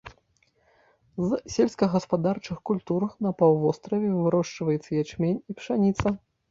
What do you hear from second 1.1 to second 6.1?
З сельскагаспадарчых культур на паўвостраве вырошчваецца ячмень і пшаніца.